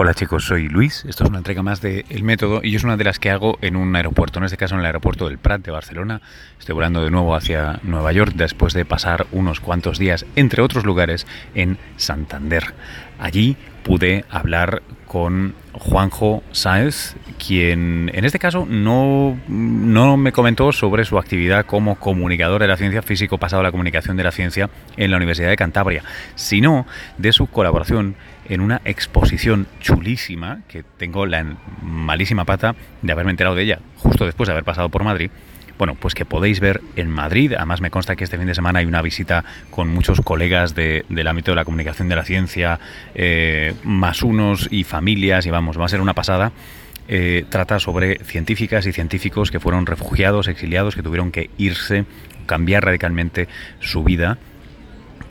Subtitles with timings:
[0.00, 2.96] Hola chicos, soy Luis, esto es una entrega más de El Método y es una
[2.96, 5.60] de las que hago en un aeropuerto, en este caso en el aeropuerto del Prat
[5.62, 6.22] de Barcelona.
[6.56, 10.84] Estoy volando de nuevo hacia Nueva York después de pasar unos cuantos días, entre otros
[10.84, 11.26] lugares,
[11.56, 12.74] en Santander.
[13.18, 21.04] Allí pude hablar con Juanjo Sáez, quien en este caso no, no me comentó sobre
[21.04, 24.68] su actividad como comunicador de la ciencia físico pasado a la comunicación de la ciencia
[24.96, 26.04] en la Universidad de Cantabria,
[26.34, 26.86] sino
[27.16, 28.16] de su colaboración
[28.48, 31.44] en una exposición chulísima que tengo la
[31.82, 35.30] malísima pata de haberme enterado de ella justo después de haber pasado por Madrid
[35.78, 37.54] bueno, pues que podéis ver en Madrid.
[37.56, 41.28] Además me consta que este fin de semana hay una visita con muchos colegas del
[41.28, 42.80] ámbito de la comunicación de la ciencia,
[43.14, 46.52] eh, más unos y familias, y vamos, va a ser una pasada.
[47.10, 52.04] Eh, trata sobre científicas y científicos que fueron refugiados, exiliados, que tuvieron que irse,
[52.46, 53.48] cambiar radicalmente
[53.80, 54.36] su vida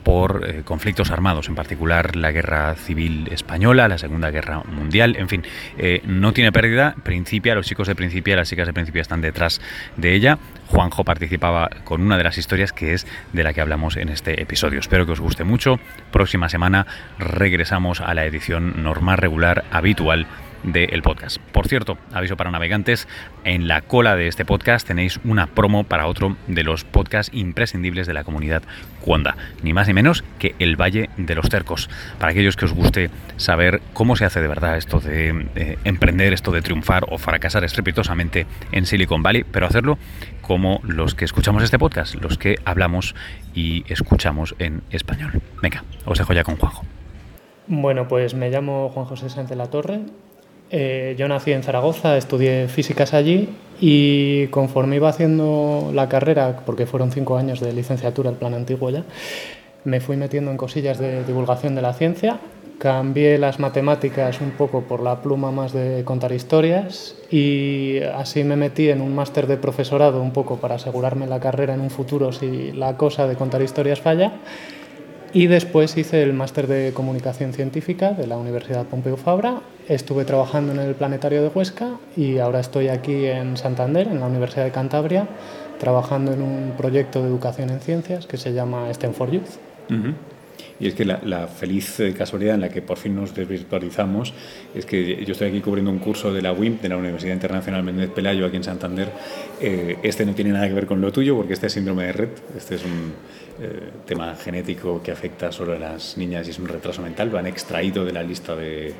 [0.02, 5.28] por eh, conflictos armados, en particular la guerra civil española, la Segunda Guerra Mundial, en
[5.28, 5.42] fin,
[5.76, 6.94] eh, no tiene pérdida.
[7.02, 9.60] Principia, los chicos de Principia, las chicas de Principia están detrás
[9.96, 10.38] de ella.
[10.68, 14.42] Juanjo participaba con una de las historias que es de la que hablamos en este
[14.42, 14.80] episodio.
[14.80, 15.78] Espero que os guste mucho.
[16.10, 16.86] Próxima semana
[17.18, 20.26] regresamos a la edición normal, regular, habitual
[20.62, 21.38] del podcast.
[21.52, 23.08] Por cierto, aviso para navegantes,
[23.44, 28.06] en la cola de este podcast tenéis una promo para otro de los podcasts imprescindibles
[28.06, 28.62] de la comunidad
[29.00, 31.88] Cuanda, ni más ni menos que El Valle de los Tercos.
[32.18, 36.32] Para aquellos que os guste saber cómo se hace de verdad esto de eh, emprender,
[36.32, 39.98] esto de triunfar o fracasar estrepitosamente en Silicon Valley, pero hacerlo
[40.42, 43.14] como los que escuchamos este podcast, los que hablamos
[43.54, 45.40] y escuchamos en español.
[45.62, 46.84] Venga, os dejo ya con Juanjo.
[47.66, 50.00] Bueno, pues me llamo Juan José Sánchez La Torre,
[50.70, 53.48] eh, yo nací en Zaragoza, estudié físicas allí
[53.80, 58.90] y conforme iba haciendo la carrera, porque fueron cinco años de licenciatura, el plan antiguo
[58.90, 59.04] ya,
[59.84, 62.38] me fui metiendo en cosillas de divulgación de la ciencia.
[62.78, 68.54] Cambié las matemáticas un poco por la pluma más de contar historias y así me
[68.54, 72.30] metí en un máster de profesorado un poco para asegurarme la carrera en un futuro
[72.30, 74.32] si la cosa de contar historias falla.
[75.32, 79.60] Y después hice el máster de comunicación científica de la Universidad Pompeu Fabra.
[79.88, 84.26] Estuve trabajando en el Planetario de Huesca y ahora estoy aquí en Santander, en la
[84.26, 85.26] Universidad de Cantabria,
[85.80, 89.48] trabajando en un proyecto de educación en ciencias que se llama STEM for Youth.
[90.78, 94.34] Y es que la, feliz eh, casualidad en la que por fin nos desvirtualizamos
[94.74, 97.82] es que yo estoy aquí cubriendo un curso de la UIM, de la Universidad Internacional
[97.82, 99.10] Méndez Pelayo, aquí en Santander.
[99.58, 102.12] Eh, este no tiene nada que ver con lo tuyo, porque este es síndrome de
[102.12, 102.28] Red.
[102.56, 103.14] Este es un
[103.60, 107.30] eh, tema genético que afecta solo a las niñas y es un retraso mental.
[107.30, 108.94] Lo han extraído de la lista de,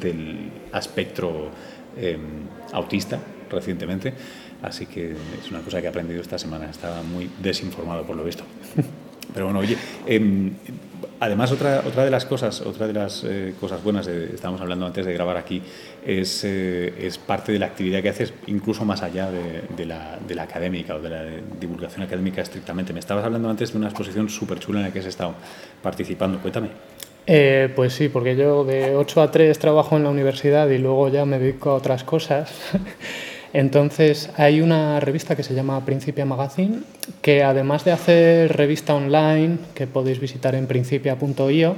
[0.00, 1.50] del espectro
[1.96, 3.18] em, autista
[3.50, 4.14] recientemente.
[4.62, 6.68] Así que es una cosa que he aprendido esta semana.
[6.70, 8.44] Estaba muy desinformado por lo visto.
[9.32, 10.52] Pero bueno, oye, em,
[11.20, 14.86] además otra, otra de las cosas, otra de las eh, cosas buenas, de, estábamos hablando
[14.86, 15.62] antes de grabar aquí,
[16.04, 20.18] es, eh, es, parte de la actividad que haces incluso más allá de, de, la,
[20.26, 21.24] de, la, académica o de la
[21.60, 22.92] divulgación académica estrictamente.
[22.92, 25.34] Me estabas hablando antes de una exposición súper chula en la que has estado
[25.82, 26.38] participando.
[26.38, 26.70] Cuéntame.
[27.30, 31.10] Eh, pues sí, porque yo de 8 a 3 trabajo en la universidad y luego
[31.10, 32.50] ya me dedico a otras cosas.
[33.52, 36.78] Entonces hay una revista que se llama Principia Magazine,
[37.20, 41.76] que además de hacer revista online, que podéis visitar en principia.io,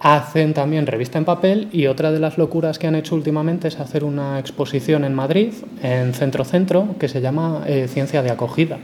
[0.00, 3.78] hacen también revista en papel y otra de las locuras que han hecho últimamente es
[3.78, 8.78] hacer una exposición en Madrid, en Centro Centro, que se llama eh, Ciencia de Acogida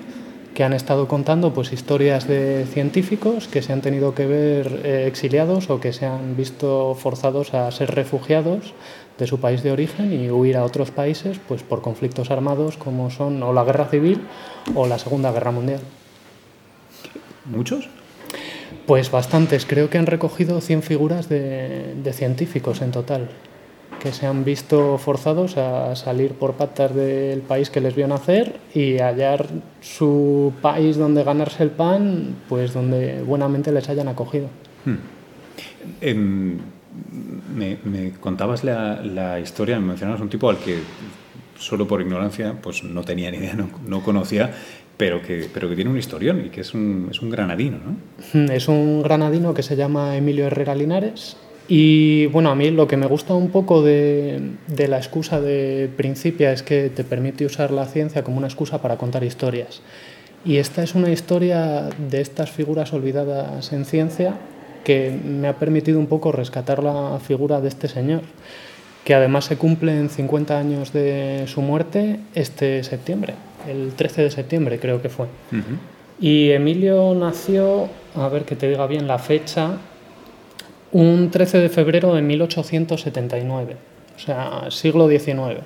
[0.55, 5.07] que han estado contando pues historias de científicos que se han tenido que ver eh,
[5.07, 8.75] exiliados o que se han visto forzados a ser refugiados
[9.19, 13.11] de su país de origen y huir a otros países pues por conflictos armados como
[13.11, 14.21] son o la guerra civil
[14.75, 15.81] o la Segunda Guerra Mundial.
[17.45, 17.89] ¿Muchos?
[18.87, 23.29] Pues bastantes, creo que han recogido 100 figuras de, de científicos en total
[24.03, 28.59] que se han visto forzados a salir por patas del país que les vio nacer
[28.75, 29.47] y hallar
[29.81, 34.49] su país donde ganarse el pan, pues donde buenamente les hayan acogido.
[34.85, 34.97] Hmm.
[36.01, 36.59] Em,
[37.55, 40.81] me, contabas la, historia, me mencionabas un tipo al que
[41.57, 44.51] solo por ignorancia pues no tenía ni idea, no, conocía,
[44.97, 47.97] pero que, pero que tiene un historión y que es un, es un granadino, ¿no?
[48.33, 51.37] Hmm, es un granadino que se llama Emilio Herrera Linares
[51.69, 55.89] y bueno, a mí lo que me gusta un poco de, de, la excusa de
[55.97, 59.83] Principia es que te permite usar la ciencia como una excusa para contar historias.
[60.45, 64.35] Y esta es una historia de estas figuras olvidadas en ciencia
[64.83, 68.23] que me ha permitido un poco rescatar la figura de este señor,
[69.05, 73.35] que además se cumplen 50 años de su muerte este septiembre,
[73.69, 75.27] el 13 de septiembre creo que fue.
[76.21, 79.79] Y Emilio nació, a ver que te diga bien la fecha,
[80.93, 83.77] un 13 de febrero de 1879,
[84.15, 85.61] o sea, siglo XIX.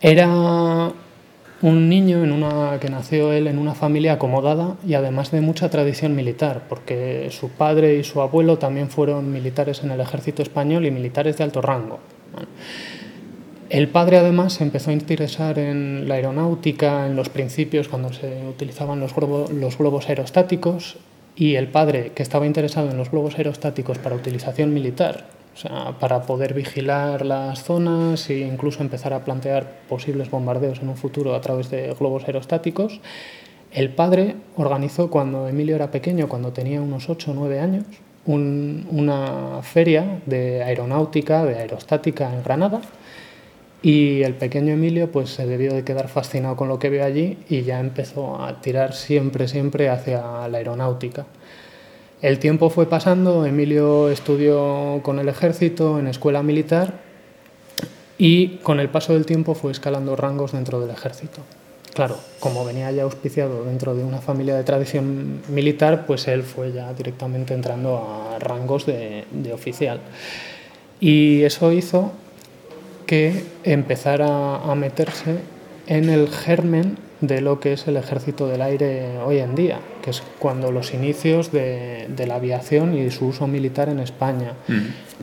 [0.00, 0.92] Era
[1.60, 5.70] un niño en una, que nació él en una familia acomodada y además de mucha
[5.70, 10.86] tradición militar, porque su padre y su abuelo también fueron militares en el ejército español
[10.86, 12.00] y militares de alto rango.
[13.70, 18.46] El padre además se empezó a interesar en la aeronáutica, en los principios cuando se
[18.48, 19.12] utilizaban los,
[19.52, 20.96] los globos aerostáticos
[21.38, 25.92] y el padre que estaba interesado en los globos aerostáticos para utilización militar o sea,
[25.98, 31.34] para poder vigilar las zonas e incluso empezar a plantear posibles bombardeos en un futuro
[31.34, 33.00] a través de globos aerostáticos.
[33.72, 37.84] El padre organizó cuando Emilio era pequeño, cuando tenía unos 8 o 9 años,
[38.26, 42.80] una feria de aeronáutica, de aerostática en Granada.
[43.82, 47.38] Y el pequeño Emilio pues se debió de quedar fascinado con lo que vio allí
[47.48, 51.26] y ya empezó a tirar siempre, siempre hacia la aeronáutica.
[52.20, 56.94] El tiempo fue pasando, Emilio estudió con el ejército en escuela militar
[58.18, 61.40] y con el paso del tiempo fue escalando rangos dentro del ejército.
[61.94, 66.72] Claro, como venía ya auspiciado dentro de una familia de tradición militar, pues él fue
[66.72, 70.00] ya directamente entrando a rangos de, oficial.
[71.00, 72.12] Y eso hizo
[73.08, 75.38] que empezara a meterse
[75.86, 80.10] en el germen de lo que es el ejército del aire hoy en día, que
[80.10, 84.52] es cuando los inicios de, la aviación y su uso militar en España.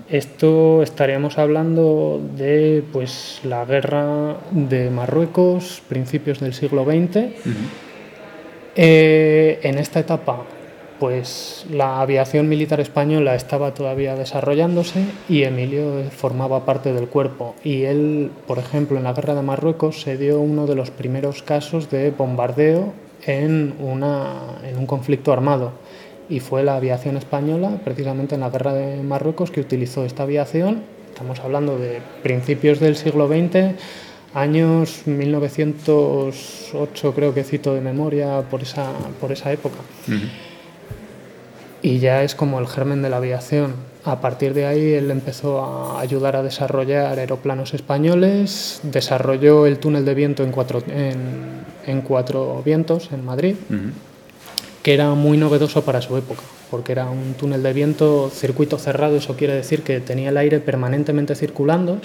[0.09, 7.17] Esto estaríamos hablando de pues, la guerra de Marruecos, principios del siglo XX.
[8.75, 10.43] Eh, en esta etapa
[10.99, 17.55] pues la aviación militar española estaba todavía desarrollándose y Emilio formaba parte del cuerpo.
[17.63, 21.43] Y él, por ejemplo, en la guerra de Marruecos se dio uno de los primeros
[21.43, 22.93] casos de bombardeo
[23.25, 25.73] en, en un conflicto armado.
[26.29, 30.83] Y fue la aviación española, precisamente en la guerra de Marruecos, que utilizó esta aviación.
[31.09, 33.75] Estamos hablando de principios del siglo XX,
[34.33, 38.91] años 1908 creo que cito de memoria por esa,
[39.21, 39.77] por esa época
[41.81, 43.73] y ya es como el germen de la aviación.
[44.03, 50.05] A partir de ahí él empezó a ayudar a desarrollar aeroplanos españoles, desarrolló el túnel
[50.05, 53.55] de viento en cuatro, en, cuatro vientos en Madrid,
[54.83, 59.17] que era muy novedoso para su época, porque era un túnel de viento circuito cerrado,
[59.17, 61.99] eso quiere decir que tenía el aire permanentemente circulando.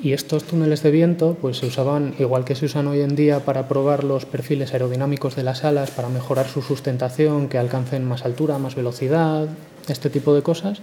[0.00, 3.40] Y estos túneles de viento pues, se usaban, igual que se usan hoy en día,
[3.40, 8.24] para probar los perfiles aerodinámicos de las alas, para mejorar su sustentación, que alcancen más
[8.24, 9.48] altura, más velocidad,
[9.88, 10.80] este tipo de cosas.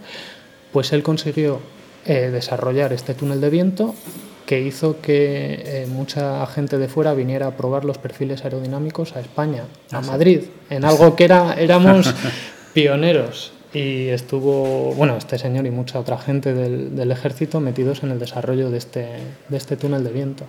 [0.72, 1.60] Pues él consiguió
[2.06, 3.94] eh, desarrollar este túnel de viento
[4.46, 9.22] que hizo que eh, mucha gente de fuera viniera a probar los perfiles aerodinámicos a
[9.22, 12.14] España, a ah, Madrid, en algo que era, éramos
[12.74, 18.12] pioneros y estuvo, bueno, este señor y mucha otra gente del, del, ejército metidos en
[18.12, 19.08] el desarrollo de este,
[19.50, 20.46] de este túnel de viento.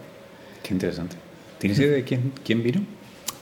[0.62, 1.16] Qué interesante.
[1.58, 2.82] ¿Tienes idea de quién, quién vino?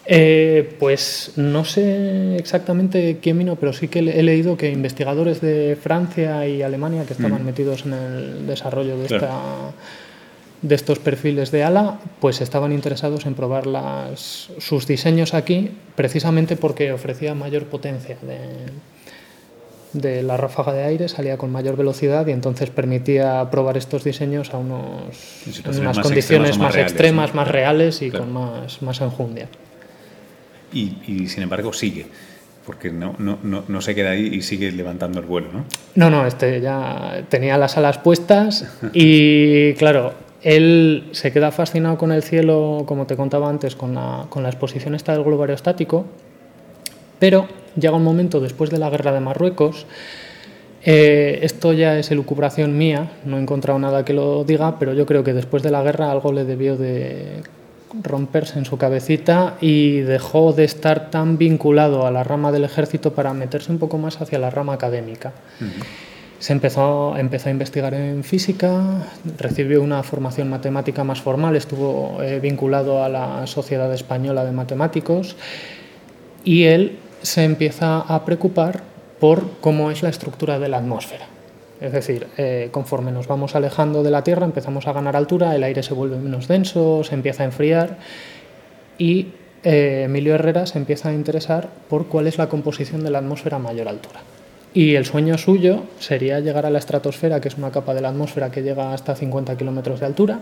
[0.05, 5.77] Eh, pues no sé exactamente quién vino, pero sí que he leído que investigadores de
[5.81, 7.47] Francia y Alemania que estaban mm.
[7.47, 9.73] metidos en el desarrollo de, esta,
[10.61, 16.57] de estos perfiles de ala, pues estaban interesados en probar las, sus diseños aquí, precisamente
[16.57, 18.39] porque ofrecía mayor potencia de,
[19.93, 24.55] de la ráfaga de aire salía con mayor velocidad y entonces permitía probar estos diseños
[24.55, 25.15] a unos,
[25.67, 29.49] unas condiciones más, extremas, más reales y con más, más enjundia.
[30.73, 32.07] Y, sin embargo sigue,
[32.65, 35.65] porque no, no, no, no, se queda ahí y sigue levantando el vuelo, ¿no?
[35.95, 42.11] No, no, este ya tenía las alas puestas y claro, él se queda fascinado con
[42.11, 46.07] el cielo, como te contaba antes, con la, con la exposición esta del globo aerostático,
[47.23, 49.87] pero llega un momento después de la guerra de Marruecos,
[50.83, 55.07] eh, esto ya es elucubración mía, no he encontrado nada que lo diga, pero yo
[55.07, 57.45] creo que después de la guerra algo le debió de
[58.03, 63.13] romperse en su cabecita y dejó de estar tan vinculado a la rama del ejército
[63.13, 65.31] para meterse un poco más hacia la rama académica.
[66.41, 69.07] Se empezó, empezó, a investigar en física,
[69.39, 75.37] recibió una formación matemática más formal, estuvo eh, vinculado a la Sociedad Española de Matemáticos
[76.45, 78.83] y él se empieza a preocupar
[79.21, 81.27] por cómo es la estructura de la atmósfera.
[81.81, 85.65] Es decir, eh, conforme nos vamos alejando de la Tierra, empezamos a ganar altura, el
[85.65, 87.99] aire se vuelve menos denso, se empieza a enfriar
[88.99, 89.29] y
[89.65, 93.57] eh, Emilio Herrera se empieza a interesar por cuál es la composición de la atmósfera
[93.57, 94.21] a mayor altura.
[94.75, 98.09] Y el sueño suyo sería llegar a la estratosfera, que es una capa de la
[98.09, 100.41] atmósfera que llega hasta 50 kilómetros de altura,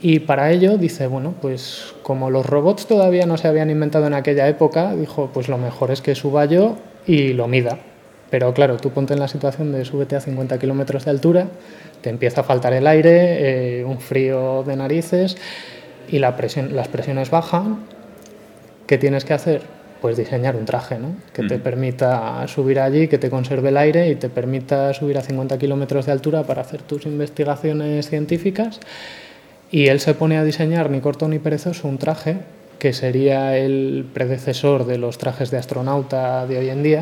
[0.00, 4.14] y para ello dice, bueno, pues como los robots todavía no se habían inventado en
[4.14, 6.76] aquella época, dijo, pues lo mejor es que suba yo
[7.06, 7.78] y lo mida.
[8.30, 11.46] Pero claro, tú ponte en la situación de súbete a 50 kilómetros de altura,
[12.00, 15.36] te empieza a faltar el aire, eh, un frío de narices
[16.08, 17.84] y la presión, las presiones bajan.
[18.86, 19.62] ¿Qué tienes que hacer?
[20.00, 21.16] Pues diseñar un traje ¿no?
[21.32, 25.22] que te permita subir allí, que te conserve el aire y te permita subir a
[25.22, 28.78] 50 kilómetros de altura para hacer tus investigaciones científicas.
[29.70, 32.38] Y él se pone a diseñar, ni corto ni perezoso, un traje
[32.78, 37.00] que sería el predecesor de los trajes de astronauta de hoy en día,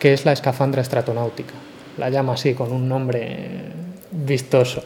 [0.00, 1.54] que es la escafandra estratonáutica.
[1.98, 3.36] La llama así, con un nombre
[4.10, 4.82] vistoso.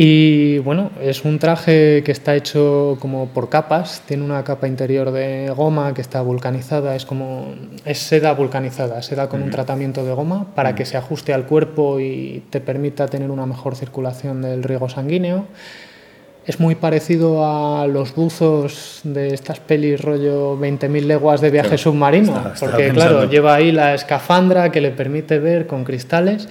[0.00, 5.10] Y bueno, es un traje que está hecho como por capas, tiene una capa interior
[5.10, 7.52] de goma que está vulcanizada, es como
[7.84, 11.98] es seda vulcanizada, seda con un tratamiento de goma para que se ajuste al cuerpo
[11.98, 15.46] y te permita tener una mejor circulación del riego sanguíneo.
[16.46, 22.52] Es muy parecido a los buzos de estas pelis rollo 20.000 leguas de viaje submarino,
[22.60, 26.48] porque claro, lleva ahí la escafandra que le permite ver con cristales,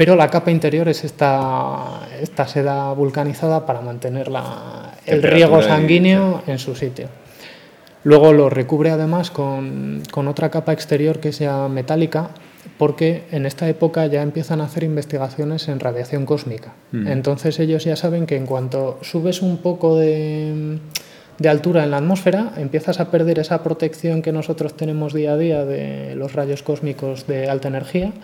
[0.00, 4.30] pero la capa interior es esta, esta seda vulcanizada para mantener
[5.04, 7.08] el riego sanguíneo en su sitio.
[8.04, 12.30] Luego lo recubre además con, con otra capa exterior que sea metálica
[12.78, 16.72] porque en esta época ya empiezan a hacer investigaciones en radiación cósmica.
[16.92, 17.06] Mm.
[17.06, 20.78] Entonces ellos ya saben que en cuanto subes un poco de,
[21.46, 25.66] altura en la atmósfera, empiezas a perder esa protección que nosotros tenemos día a día
[25.66, 28.14] de los rayos cósmicos de alta energía,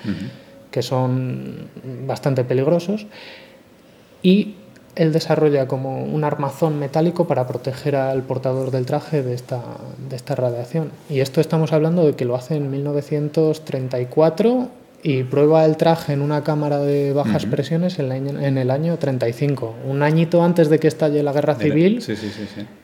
[0.77, 1.71] que son
[2.07, 3.07] bastante peligrosos,
[4.23, 4.57] y
[4.95, 9.63] él desarrolla como un armazón metálico para proteger al portador del traje de esta,
[10.11, 10.91] de esta radiación.
[11.09, 14.69] Y esto estamos hablando de que lo hace en 1934
[15.03, 19.77] y prueba el traje en una cámara de bajas presiones en, en, el año 35.
[19.89, 22.05] Un añito antes de que estalle la guerra civil,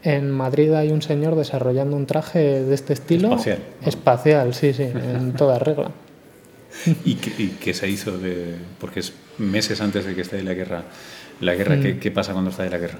[0.02, 3.32] en Madrid hay un señor desarrollando un traje de este estilo.
[3.32, 3.58] Espacial.
[3.84, 5.90] Espacial, sí, sí, en toda regla.
[7.04, 8.18] ¿Y qué, se hizo?
[8.18, 10.84] De, porque es meses antes de que estalle la guerra
[11.42, 11.98] la guerra, mm.
[11.98, 12.98] ¿qué, pasa cuando estalla la guerra?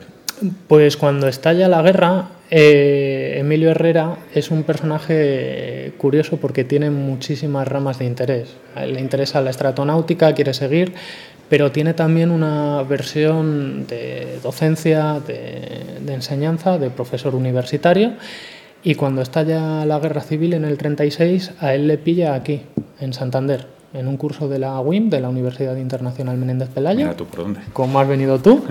[0.67, 7.69] Pues cuando estalla la guerra, eh, Emilio Herrera es un personaje curioso porque tiene muchísimas
[7.69, 8.57] ramas de interés.
[8.77, 10.93] Le interesa la estratonáutica, quiere seguir,
[11.49, 18.15] pero tiene también una versión de docencia, de, de enseñanza, de profesor universitario.
[18.83, 22.63] Y cuando estalla la guerra civil en el 36, a él le pilla aquí,
[23.03, 27.01] en Santander en un curso de la UIM, de la Universidad Internacional Menéndez Pelayo.
[27.01, 27.61] Mira tú por dónde.
[27.73, 28.65] ¿Cómo has venido tú?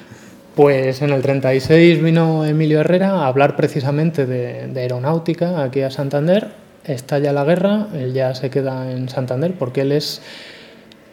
[0.54, 6.52] pues en el 36 vino Emilio Herrera a hablar precisamente de, aeronáutica aquí a Santander.
[6.84, 10.20] Estalla la guerra, él ya se queda en Santander porque él es,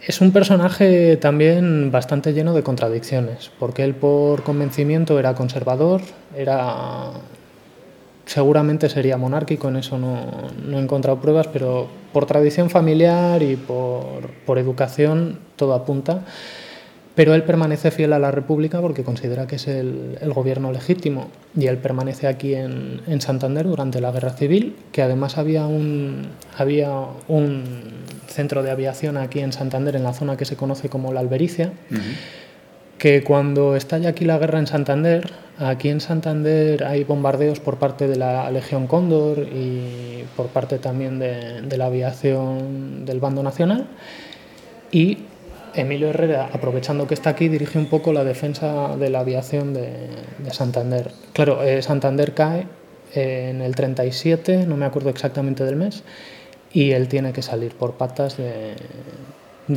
[0.06, 6.02] es un personaje también bastante lleno de contradicciones, porque él por convencimiento era conservador,
[6.36, 7.12] era
[8.26, 13.56] seguramente sería monárquico, en eso no, no, he encontrado pruebas, pero por tradición familiar y
[13.56, 16.26] por, por, educación todo apunta.
[17.16, 21.28] Pero él permanece fiel a la República porque considera que es el, gobierno legítimo
[21.58, 26.30] y él permanece aquí en, en, Santander durante la Guerra Civil, que además había un,
[26.58, 26.92] había
[27.28, 27.64] un
[28.28, 31.74] centro de aviación aquí en Santander, en la zona que se conoce como la Albericia
[33.02, 38.08] que cuando estalla aquí la guerra en Santander, aquí en Santander hay bombardeos por parte
[38.08, 43.88] de la Legión Cóndor y por parte también de, la aviación del bando nacional.
[44.92, 45.18] Y
[45.74, 50.08] Emilio Herrera, aprovechando que está aquí, dirige un poco la defensa de la aviación de,
[50.52, 51.10] Santander.
[51.34, 52.68] Claro, eh, Santander cae
[53.16, 56.04] en el 37, no me acuerdo exactamente del mes,
[56.72, 58.76] y él tiene que salir por patas de,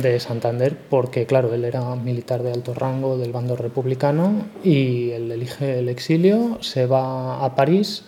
[0.01, 5.31] de Santander porque, claro, él era militar de alto rango del bando republicano y él
[5.31, 8.03] elige el exilio, se va a París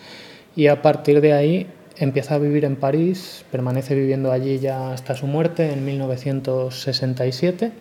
[0.55, 1.67] y a partir de ahí
[1.97, 7.71] empieza a vivir en París, permanece viviendo allí ya hasta su muerte en 1967.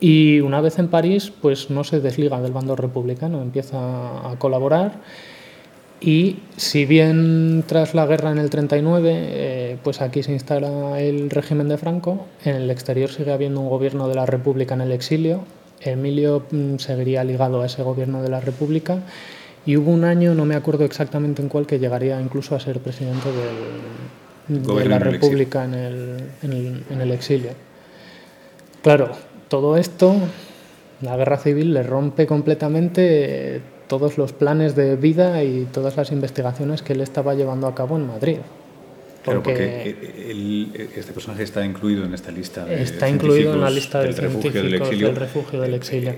[0.00, 5.00] Y una vez en París, pues no se desliga del bando republicano, empieza a colaborar
[6.00, 11.28] y si bien tras la guerra en el 39, eh, pues aquí se instala el
[11.28, 14.92] régimen de Franco, en el exterior sigue habiendo un gobierno de la República en el
[14.92, 15.44] exilio.
[15.80, 18.98] Emilio mm, seguiría ligado a ese gobierno de la República
[19.66, 22.80] y hubo un año, no me acuerdo exactamente en cuál, que llegaría incluso a ser
[22.80, 23.28] presidente
[24.48, 27.50] de la República en el, en el exilio.
[28.82, 29.10] Claro,
[29.48, 30.16] todo esto,
[31.02, 36.80] la guerra civil le rompe completamente todos los planes de vida y todas las investigaciones
[36.80, 38.38] que él estaba llevando a cabo en Madrid.
[39.24, 43.98] Porque, porque este personaje está incluido en esta lista de Está incluido en la lista
[43.98, 45.06] de del refugio del exilio.
[45.08, 46.14] Del refugio del exilio.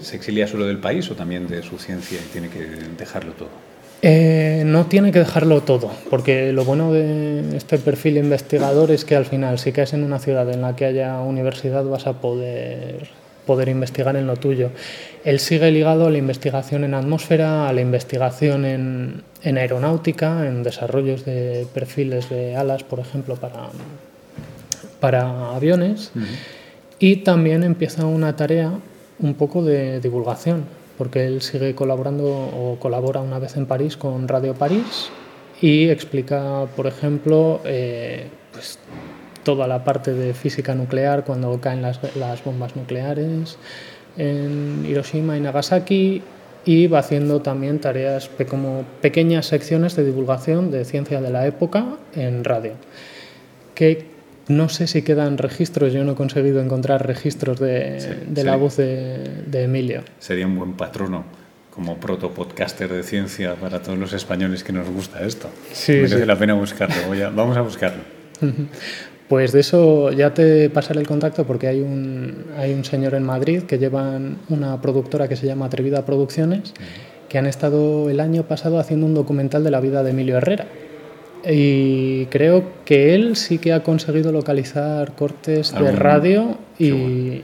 [0.00, 2.60] ¿Se exilia solo del país o también de su ciencia y tiene que
[2.98, 3.48] dejarlo todo?
[4.02, 9.16] Eh, no tiene que dejarlo todo, porque lo bueno de este perfil investigador es que
[9.16, 13.08] al final, si caes en una ciudad en la que haya universidad, vas a poder,
[13.48, 14.68] poder investigar en lo tuyo.
[15.24, 20.62] Él sigue ligado a la investigación en atmósfera, a la investigación en, en aeronáutica, en
[20.62, 23.70] desarrollos de perfiles de alas, por ejemplo, para,
[25.00, 25.22] para
[25.56, 26.12] aviones.
[26.98, 28.70] Y también empieza una tarea
[29.18, 30.64] un poco de divulgación
[30.98, 35.08] porque él sigue colaborando o colabora una vez en París con Radio París
[35.62, 38.78] y explica, por ejemplo, eh, pues,
[39.48, 43.56] toda la parte de física nuclear cuando caen las, las, bombas nucleares
[44.18, 46.22] en Hiroshima y Nagasaki
[46.66, 51.96] y va haciendo también tareas como pequeñas secciones de divulgación de ciencia de la época
[52.14, 52.72] en radio.
[53.74, 54.04] Que
[54.48, 59.46] no sé si quedan registros, yo no he conseguido encontrar registros de, la voz de,
[59.50, 60.02] Emilio.
[60.18, 61.24] Sería un buen patrono
[61.70, 65.48] como proto-podcaster de ciencia para todos los españoles que nos gusta esto.
[65.72, 66.96] Sí, Merece la pena buscarlo.
[67.34, 68.02] vamos a buscarlo.
[69.28, 73.24] Pues de eso ya te pasaré el contacto porque hay un, hay un señor en
[73.24, 74.18] Madrid que lleva
[74.48, 76.72] una productora que se llama Atrevida Producciones,
[77.28, 80.66] que han estado el año pasado haciendo un documental de la vida de Emilio Herrera.
[81.46, 87.42] Y creo que él sí que ha conseguido localizar cortes de radio y...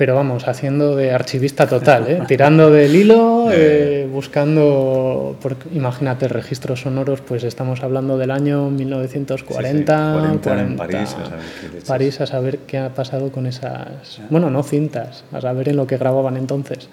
[0.00, 2.22] Pero vamos, haciendo de archivista total, ¿eh?
[2.26, 5.36] tirando del hilo, eh, buscando,
[5.74, 12.20] imagínate, registros sonoros, pues estamos hablando del año 1940, en París, a saber qué París,
[12.22, 15.98] a saber qué ha pasado con esas, bueno, no cintas, a saber en lo que
[15.98, 16.88] grababan entonces.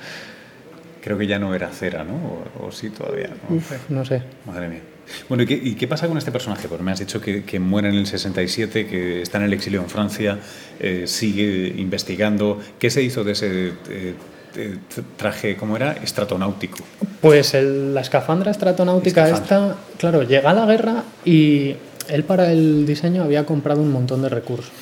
[1.07, 2.19] Creo que ya no era cera, ¿no?
[2.59, 3.29] O, sí todavía.
[3.47, 3.61] ¿no?
[3.87, 4.21] no sé.
[4.45, 4.81] Madre mía.
[5.29, 6.67] Bueno, ¿y qué, pasa con este personaje?
[6.67, 9.89] Porque me has dicho que, muere en el 67, que está en el exilio en
[9.89, 10.37] Francia,
[10.81, 12.59] eh, sigue investigando.
[12.77, 14.15] ¿Qué se hizo de ese eh,
[14.57, 14.77] eh,
[15.15, 15.93] traje, cómo era?
[15.93, 16.79] Estratonáutico.
[17.21, 21.77] Pues la escafandra estratonáutica esta, claro, llega a la guerra y
[22.09, 24.73] él para el diseño había comprado un montón de recursos.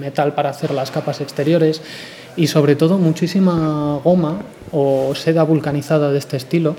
[0.00, 1.80] metal para hacer las capas exteriores
[2.40, 4.40] y sobre todo muchísima goma
[4.72, 6.74] o seda vulcanizada de este estilo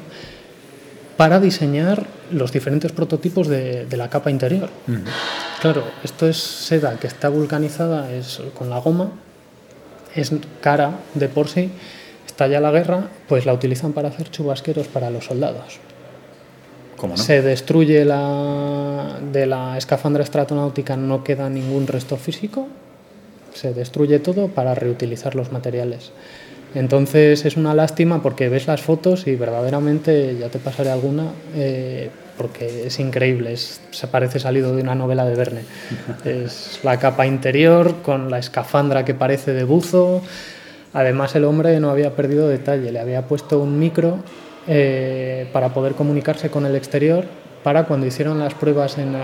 [1.18, 4.70] para diseñar los diferentes prototipos de, la capa interior.
[5.62, 9.12] Claro, esto es seda que está vulcanizada es con la goma,
[10.16, 11.70] es cara de por sí,
[12.26, 15.78] estalla la guerra, pues la utilizan para hacer chubasqueros para los soldados.
[16.98, 17.22] ¿Cómo no?
[17.22, 22.68] Se destruye la, de la escafandra estratonáutica, no queda ningún resto físico,
[23.54, 26.12] se destruye todo para reutilizar los materiales.
[26.74, 32.10] Entonces es una lástima porque ves las fotos y verdaderamente, ya te pasaré alguna, eh,
[32.38, 35.62] porque es increíble, se parece salido de una novela de Verne.
[36.26, 40.22] Es la capa interior con la escafandra que parece de buzo.
[40.94, 44.20] Además el hombre no había perdido detalle, le había puesto un micro
[44.68, 47.26] eh, para poder comunicarse con el exterior
[47.64, 49.16] para cuando hicieron las pruebas en,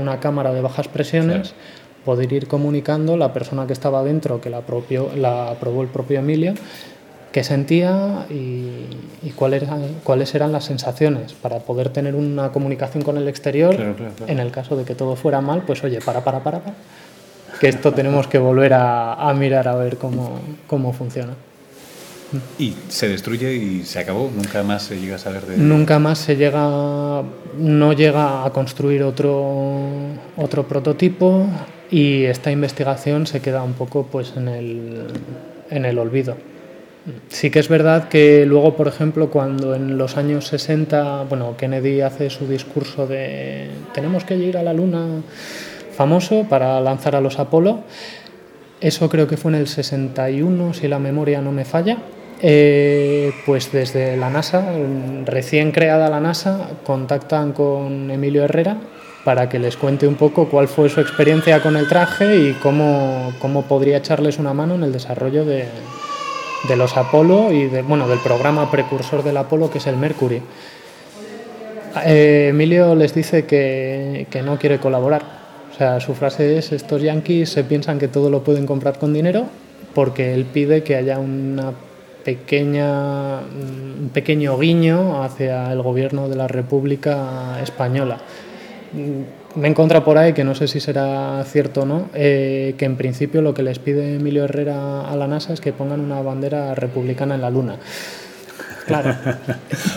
[0.00, 1.54] una cámara de bajas presiones.
[2.04, 6.18] Poder ir comunicando la persona que estaba dentro, que la, propio, la aprobó el propio
[6.20, 6.54] Emilio,
[7.32, 13.16] qué sentía y, cuáles, eran, cuáles eran las sensaciones para poder tener una comunicación con
[13.16, 13.76] el exterior.
[14.28, 16.74] En el caso de que todo fuera mal, pues oye, para, para, para, para
[17.58, 21.34] que esto tenemos que volver a, mirar a ver cómo, cómo, funciona.
[22.58, 25.56] Y se destruye y se acabó, nunca más se llega a saber de...
[25.56, 27.22] Nunca más se llega,
[27.58, 29.80] no llega a construir otro,
[30.36, 31.46] otro prototipo
[31.90, 35.06] y esta investigación se queda un poco pues en el,
[35.70, 36.36] en el olvido.
[37.28, 42.00] Sí que es verdad que luego, por ejemplo, cuando en los años 60, bueno, Kennedy
[42.00, 45.22] hace su discurso de tenemos que ir a la Luna
[45.94, 47.80] famoso para lanzar a los Apolo,
[48.80, 51.98] eso creo que fue en el 61, si la memoria no me falla,
[52.40, 54.72] eh, pues desde la NASA,
[55.24, 58.78] recién creada la NASA, contactan con Emilio Herrera
[59.24, 63.32] para que les cuente un poco cuál fue su experiencia con el traje y cómo,
[63.38, 65.64] cómo podría echarles una mano en el desarrollo de,
[66.68, 70.42] de los Apolo y de, bueno, del programa precursor del Apolo que es el Mercury.
[72.04, 75.22] Eh, Emilio les dice que, que, no quiere colaborar.
[75.72, 79.14] O sea, su frase es, estos yankees se piensan que todo lo pueden comprar con
[79.14, 79.46] dinero
[79.94, 81.72] porque él pide que haya una
[82.24, 88.18] pequeña, un pequeño guiño hacia el gobierno de la República Española
[89.54, 92.84] me he encontrado por ahí, que no sé si será cierto o no, eh, que
[92.84, 96.20] en principio lo que les pide Emilio Herrera a la NASA es que pongan una
[96.22, 97.76] bandera republicana en la Luna.
[98.86, 99.14] Claro.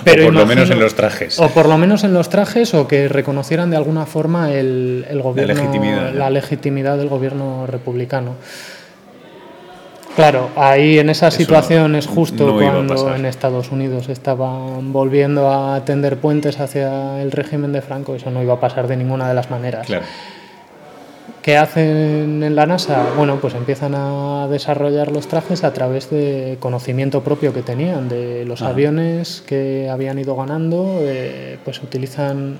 [0.03, 1.39] Pero o por lo menos en los trajes.
[1.39, 5.53] O por lo menos en los trajes, o que reconocieran de alguna forma el, gobierno,
[5.53, 8.35] la legitimidad, la legitimidad del gobierno republicano.
[10.17, 16.17] Claro, ahí en esa situación es justo cuando en Estados Unidos estaban volviendo a tender
[16.17, 19.51] puentes hacia el régimen de Franco, eso no iba a pasar de ninguna de las
[19.51, 19.85] maneras.
[19.85, 20.05] Claro.
[21.43, 23.11] ¿Qué hacen en la NASA?
[23.15, 28.43] Bueno, pues empiezan a desarrollar los trajes a través de conocimiento propio que tenían, de
[28.43, 32.57] los aviones que habían ido ganando, eh, pues utilizan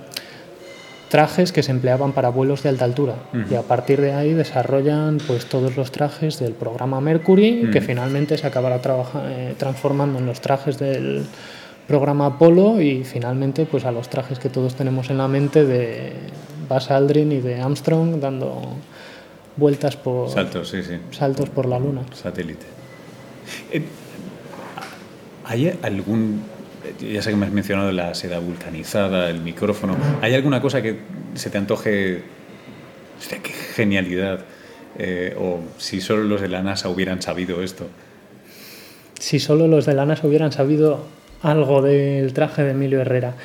[1.09, 3.15] trajes que se empleaban para vuelos de alta altura
[3.49, 8.37] y a partir de ahí desarrollan pues todos los trajes del programa Mercury que finalmente
[8.37, 8.81] se acabará
[9.25, 11.25] eh, transformando en los trajes del
[11.87, 16.13] programa Apolo y finalmente pues a los trajes que todos tenemos en la mente de
[16.67, 18.75] Buzz Aldrin y de Armstrong dando
[19.55, 20.97] vueltas por saltos, sí, sí.
[21.11, 22.01] saltos por la luna.
[22.13, 22.65] Satélite.
[23.71, 23.81] Eh,
[25.45, 26.41] ¿Hay algún
[26.99, 29.95] ya sé que me has mencionado la seda vulcanizada, el micrófono.
[30.21, 30.99] ¿Hay alguna cosa que
[31.35, 32.23] se te antoje?
[33.19, 34.45] Hostia, qué genialidad.
[34.97, 37.87] Eh, o si solo los de la NASA hubieran sabido esto.
[39.19, 41.05] Si solo los de la NASA hubieran sabido
[41.41, 43.35] algo del traje de Emilio Herrera.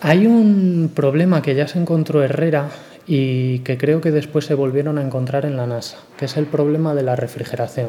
[0.00, 2.68] Hay un problema que ya se encontró Herrera
[3.06, 6.46] y que creo que después se volvieron a encontrar en la NASA, que es el
[6.46, 7.88] problema de la refrigeración.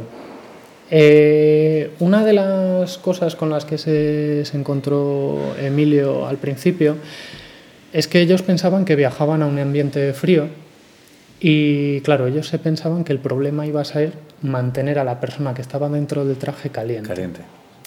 [0.89, 6.95] Eh, una de las cosas con las que se, encontró Emilio al principio
[7.91, 10.47] es que ellos pensaban que viajaban a un ambiente frío
[11.39, 15.53] y claro, ellos se pensaban que el problema iba a ser mantener a la persona
[15.53, 17.07] que estaba dentro del traje caliente.
[17.07, 17.41] Caliente.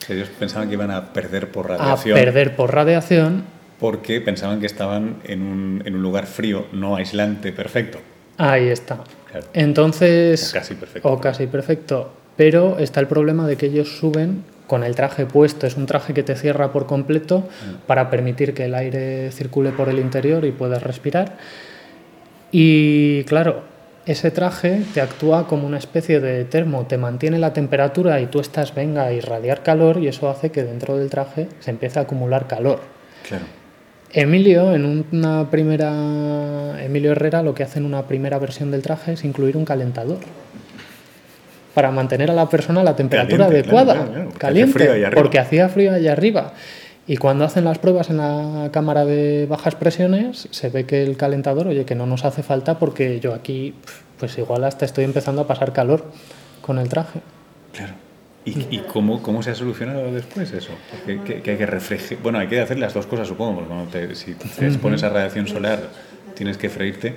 [0.08, 2.16] Ellos pensaban que iban a perder por radiación.
[2.16, 3.44] A perder por radiación.
[3.78, 7.98] Porque pensaban que estaban en un, en un lugar frío, no aislante, perfecto.
[8.36, 8.98] Ahí está.
[9.52, 10.50] Entonces.
[10.52, 11.08] casi perfecto.
[11.08, 15.66] O casi perfecto pero está el problema de que ellos suben con el traje puesto,
[15.66, 17.87] es un traje que te cierra por completo mm.
[17.87, 21.38] para permitir que el aire circule por el interior y puedas respirar.
[22.53, 23.64] Y claro,
[24.07, 28.40] ese traje te actúa como una especie de termo, te mantiene la temperatura y tú
[28.40, 32.03] estás, venga, a irradiar calor y eso hace que dentro del traje se empiece a
[32.03, 32.81] acumular calor.
[33.29, 33.45] Claro.
[34.12, 36.83] Emilio, en una primera.
[36.83, 40.19] Emilio Herrera lo que hace en una primera versión del traje es incluir un calentador
[41.81, 46.53] para mantener a la persona a la temperatura adecuada, caliente, porque hacía frío allá arriba.
[47.07, 51.16] Y cuando hacen las pruebas en la cámara de bajas presiones, se ve que el
[51.16, 53.73] calentador, oye, que no nos hace falta porque yo aquí,
[54.19, 56.05] pues igual hasta estoy empezando a pasar calor
[56.61, 57.21] con el traje.
[57.73, 57.95] Claro.
[58.45, 60.73] ¿Y, cómo, cómo, se ha solucionado después eso?
[61.07, 62.23] Que, que, hay que refrigerar.
[62.23, 65.81] Bueno, hay que hacer las dos cosas, supongo, porque si te expones a radiación solar,
[66.35, 67.14] tienes que freírte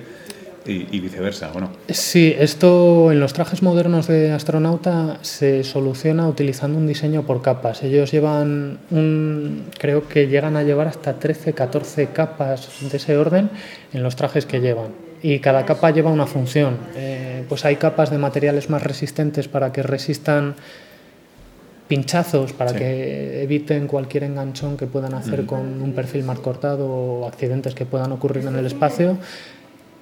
[0.66, 1.70] y, viceversa, bueno.
[1.90, 7.82] Sí, esto en los trajes modernos de astronauta se soluciona utilizando un diseño por capas.
[7.82, 13.50] Ellos llevan un, creo que llegan a llevar hasta 13, 14 capas de ese orden
[13.92, 14.92] en los trajes que llevan.
[15.22, 16.76] Y cada capa lleva una función.
[16.96, 20.54] Eh, pues hay capas de materiales más resistentes para que resistan
[21.88, 27.28] pinchazos para que eviten cualquier enganchón que puedan hacer con un perfil más cortado o
[27.28, 29.18] accidentes que puedan ocurrir en el espacio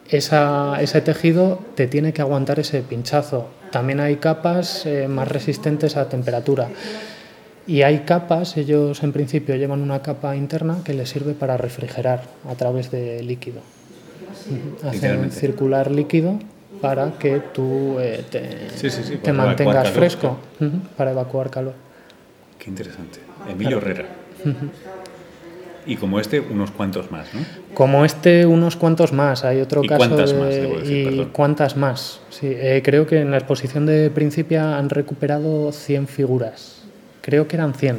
[0.09, 3.49] ese tejido te tiene que aguantar ese pinchazo.
[3.71, 6.69] También hay capas eh, más resistentes a temperatura.
[7.67, 12.25] Y hay capas, ellos en principio llevan una capa interna que les sirve para refrigerar
[12.49, 13.61] a través de líquido.
[14.85, 16.39] Hacen circular líquido
[16.81, 18.25] para que tú eh,
[19.23, 20.39] te, mantengas fresco,
[20.97, 21.75] para evacuar calor.
[22.59, 23.21] Qué interesante.
[23.49, 24.07] Emilio Herrera.
[25.87, 27.41] Y como este, unos cuantos más, ¿no?
[27.75, 29.45] Como este, unos cuantos más.
[29.45, 30.39] Hay otro ¿Y caso cuántas de...
[30.39, 32.21] más, decir, ¿Y cuántas más?
[32.31, 36.83] Sí, eh, creo que en la exposición de Principia han recuperado 100 figuras.
[37.23, 37.99] Creo que eran 100.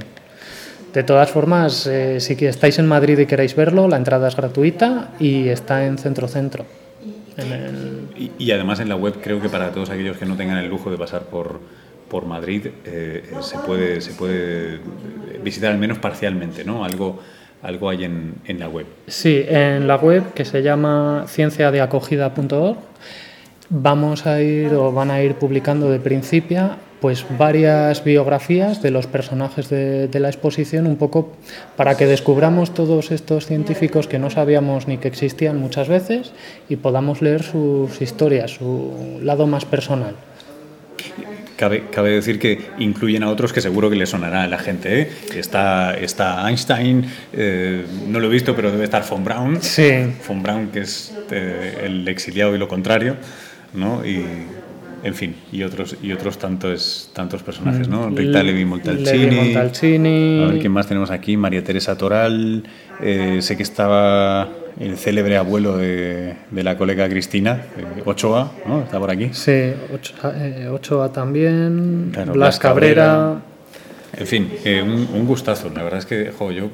[0.94, 5.10] De todas formas, eh, si estáis en Madrid y queréis verlo, la entrada es gratuita
[5.20, 6.66] y está en Centro Centro.
[8.38, 10.92] y, además en la web creo que para todos aquellos que no tengan el lujo
[10.92, 11.60] de pasar por,
[12.10, 14.82] por Madrid, eh, se, puede, se puede
[15.44, 16.86] visitar al menos parcialmente, ¿no?
[16.86, 17.20] Algo
[17.64, 18.86] algo hay en, en, la web.
[19.08, 22.78] Sí, en la web que se llama cienciadeacogida.org
[23.70, 29.08] vamos a ir o van a ir publicando de principio pues varias biografías de los
[29.08, 31.34] personajes de, de, la exposición un poco
[31.76, 36.32] para que descubramos todos estos científicos que no sabíamos ni que existían muchas veces
[36.70, 40.16] y podamos leer sus historias, su lado más personal.
[41.56, 45.02] Cabe, cabe, decir que incluyen a otros que seguro que le sonará a la gente.
[45.02, 45.12] ¿eh?
[45.36, 49.62] Está, está Einstein, eh, no lo he visto, pero debe estar von Braun.
[49.62, 49.92] Sí.
[50.28, 53.18] Von Braun, que es eh, el exiliado y lo contrario.
[53.74, 54.06] ¿no?
[54.06, 54.26] Y
[55.04, 58.10] en fin, y otros y otros tantos tantos personajes, ¿no?
[58.10, 59.18] Mm, Rita Levi Montalcini.
[59.20, 60.44] Levi Montalcini.
[60.44, 62.64] A ver quién más tenemos aquí, María Teresa Toral.
[63.02, 68.82] eh, sé que estaba el célebre abuelo de, de la colega Cristina, eh, Ochoa, ¿no?
[68.84, 69.30] Está por aquí.
[69.34, 72.10] Sí, Ochoa, eh, Ochoa también.
[72.14, 72.58] Claro, Blas.
[72.60, 73.42] Cabrera.
[74.18, 75.70] En fin, eh, un, un gustazo.
[75.76, 76.70] La verdad es que, jo, yo eh,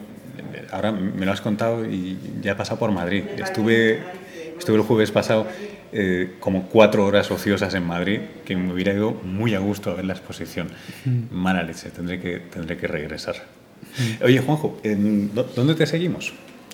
[0.72, 3.24] ahora me lo has contado y ya he pasado por Madrid.
[3.38, 4.00] Estuve,
[4.60, 5.48] estuve el jueves pasado
[5.92, 9.96] eh, como cuatro horas ociosas en Madrid, que me hubiera ido muy a gusto a
[9.96, 10.68] ver la exposición.
[11.32, 13.36] Mala leche, tendré que, tendré que regresar.
[14.24, 16.34] Oye, Juanjo, ¿en dó- ¿dónde te seguimos?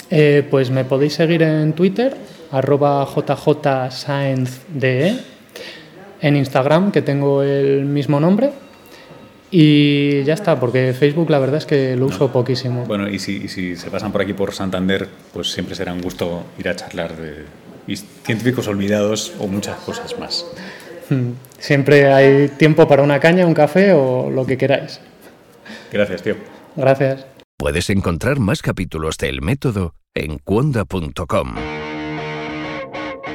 [0.10, 2.16] Eh, pues me podéis seguir en Twitter,
[2.52, 5.16] arroba jjscience.de,
[6.22, 8.52] en Instagram, que tengo el mismo nombre,
[9.52, 12.86] y ya está, porque Facebook la verdad es que lo uso poquísimo.
[12.86, 16.02] Bueno, y si, y si se pasan por aquí por Santander, pues siempre será un
[16.02, 17.46] gusto ir a charlar de
[17.88, 20.46] y científicos olvidados o muchas cosas más.
[21.10, 25.00] Mm, Siempre hay tiempo para una caña, un café o lo que queráis.
[25.92, 26.36] Gracias, tío.
[26.76, 27.26] Gracias.
[27.58, 31.56] Puedes encontrar más capítulos de El Método en cuonda.com.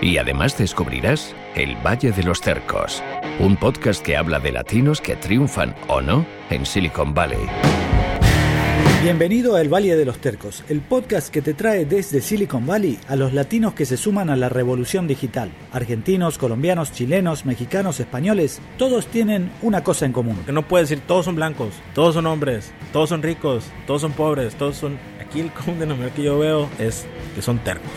[0.02, 3.02] Y además descubrirás El Valle de los Cercos,
[3.38, 7.40] un podcast que habla de latinos que triunfan o no en Silicon Valley.
[9.02, 12.98] Bienvenido a El Valle de los Tercos, el podcast que te trae desde Silicon Valley
[13.08, 15.50] a los latinos que se suman a la revolución digital.
[15.72, 20.36] Argentinos, colombianos, chilenos, mexicanos, españoles, todos tienen una cosa en común.
[20.44, 24.12] Que no puedes decir todos son blancos, todos son hombres, todos son ricos, todos son
[24.12, 24.98] pobres, todos son...
[25.18, 27.90] Aquí el común denominador que yo veo es que son tercos.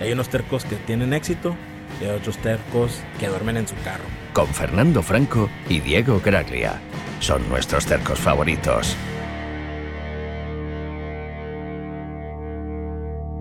[0.00, 1.56] Hay unos tercos que tienen éxito
[2.00, 4.04] y hay otros tercos que duermen en su carro.
[4.32, 6.80] Con Fernando Franco y Diego Graglia.
[7.18, 8.96] Son nuestros cercos favoritos.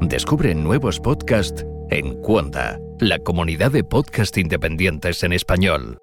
[0.10, 5.98] Descubre nuevos podcasts en Cuonda, la comunidad de podcast independientes en español.